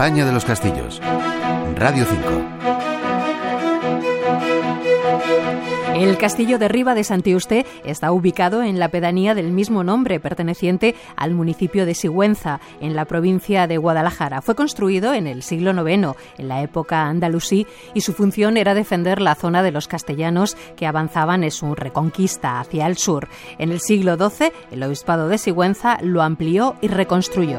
[0.00, 0.98] España de los Castillos.
[1.74, 2.20] Radio 5.
[5.94, 10.94] El castillo de Riva de Santiuste está ubicado en la pedanía del mismo nombre, perteneciente
[11.16, 14.40] al municipio de Sigüenza, en la provincia de Guadalajara.
[14.40, 19.20] Fue construido en el siglo IX, en la época andalusí, y su función era defender
[19.20, 23.28] la zona de los castellanos que avanzaban en su reconquista hacia el sur.
[23.58, 27.58] En el siglo XII, el obispado de Sigüenza lo amplió y reconstruyó.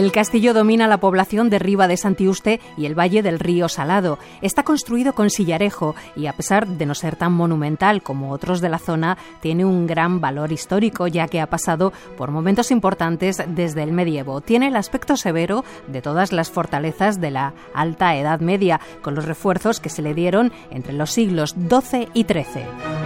[0.00, 4.18] El castillo domina la población de Riva de Santiuste y el valle del río Salado.
[4.40, 8.70] Está construido con sillarejo y a pesar de no ser tan monumental como otros de
[8.70, 13.82] la zona, tiene un gran valor histórico ya que ha pasado por momentos importantes desde
[13.82, 14.40] el medievo.
[14.40, 19.26] Tiene el aspecto severo de todas las fortalezas de la Alta Edad Media, con los
[19.26, 22.99] refuerzos que se le dieron entre los siglos XII y XIII.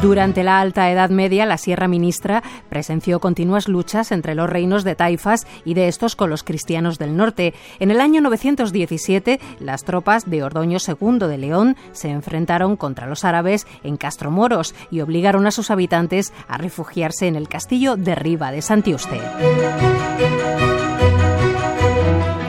[0.00, 4.94] Durante la Alta Edad Media, la Sierra Ministra presenció continuas luchas entre los reinos de
[4.94, 7.52] taifas y de estos con los cristianos del norte.
[7.80, 13.24] En el año 917, las tropas de Ordoño II de León se enfrentaron contra los
[13.24, 18.52] árabes en Castromoros y obligaron a sus habitantes a refugiarse en el castillo de Riva
[18.52, 19.20] de Santiuste.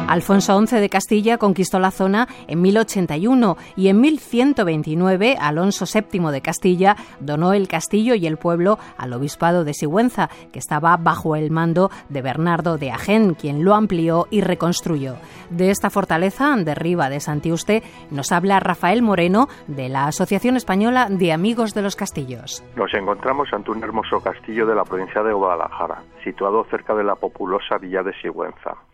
[0.09, 6.41] Alfonso XI de Castilla conquistó la zona en 1081 y en 1129 Alonso VII de
[6.41, 11.51] Castilla donó el castillo y el pueblo al obispado de Sigüenza, que estaba bajo el
[11.51, 15.13] mando de Bernardo de Agen, quien lo amplió y reconstruyó.
[15.51, 21.05] De esta fortaleza, de Riva de Santiuste, nos habla Rafael Moreno de la Asociación Española
[21.11, 22.63] de Amigos de los Castillos.
[22.75, 27.13] Nos encontramos ante un hermoso castillo de la provincia de Guadalajara, situado cerca de la
[27.13, 28.88] populosa villa de Sigüenza.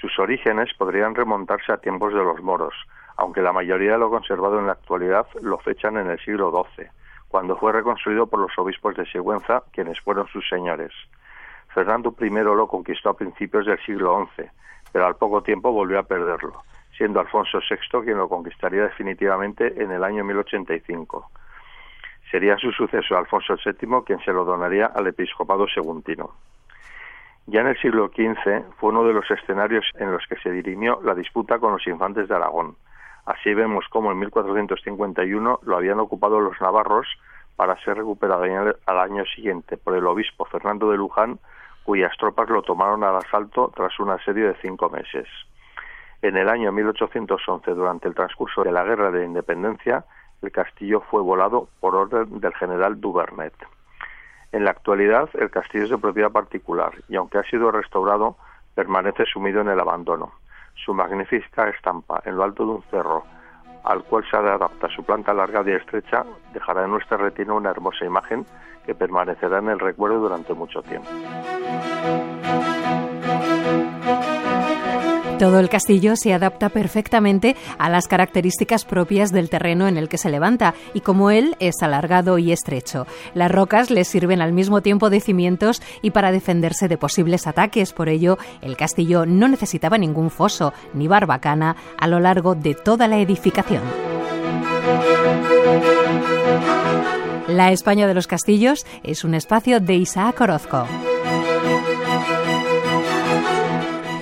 [0.00, 2.74] Sus orígenes podrían remontarse a tiempos de los moros,
[3.16, 6.86] aunque la mayoría de lo conservado en la actualidad lo fechan en el siglo XII,
[7.26, 10.92] cuando fue reconstruido por los obispos de Sigüenza, quienes fueron sus señores.
[11.74, 14.44] Fernando I lo conquistó a principios del siglo XI,
[14.92, 16.62] pero al poco tiempo volvió a perderlo,
[16.96, 21.28] siendo Alfonso VI quien lo conquistaría definitivamente en el año 1085.
[22.30, 26.34] Sería su sucesor Alfonso VII quien se lo donaría al episcopado seguntino.
[27.50, 31.00] Ya en el siglo XV fue uno de los escenarios en los que se dirimió
[31.02, 32.76] la disputa con los infantes de Aragón.
[33.24, 37.06] Así vemos cómo en 1451 lo habían ocupado los navarros
[37.56, 38.44] para ser recuperado
[38.84, 41.38] al año siguiente por el obispo Fernando de Luján,
[41.84, 45.26] cuyas tropas lo tomaron al asalto tras un asedio de cinco meses.
[46.20, 50.04] En el año 1811, durante el transcurso de la Guerra de Independencia,
[50.42, 53.54] el castillo fue volado por orden del general Duvernet.
[54.52, 58.36] En la actualidad, el castillo es de propiedad particular y, aunque ha sido restaurado,
[58.74, 60.32] permanece sumido en el abandono.
[60.74, 63.24] Su magnífica estampa en lo alto de un cerro,
[63.84, 68.04] al cual se adapta su planta larga y estrecha, dejará en nuestra retina una hermosa
[68.04, 68.46] imagen
[68.86, 71.08] que permanecerá en el recuerdo durante mucho tiempo.
[75.38, 80.18] Todo el castillo se adapta perfectamente a las características propias del terreno en el que
[80.18, 83.06] se levanta y como él es alargado y estrecho.
[83.34, 87.92] Las rocas le sirven al mismo tiempo de cimientos y para defenderse de posibles ataques.
[87.92, 93.06] Por ello, el castillo no necesitaba ningún foso ni barbacana a lo largo de toda
[93.06, 93.82] la edificación.
[97.46, 100.86] La España de los Castillos es un espacio de Isaac Orozco.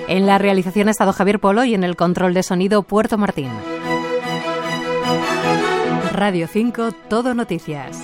[0.07, 3.49] En la realización ha estado Javier Polo y en el control de sonido Puerto Martín.
[6.13, 8.01] Radio 5, Todo Noticias.